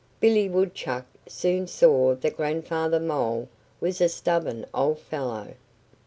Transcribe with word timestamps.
Billy 0.19 0.49
Woodchuck 0.49 1.05
soon 1.27 1.67
saw 1.67 2.15
that 2.15 2.35
Grandfather 2.35 2.99
Mole 2.99 3.47
was 3.79 4.01
a 4.01 4.09
stubborn 4.09 4.65
old 4.73 4.97
fellow. 4.97 5.53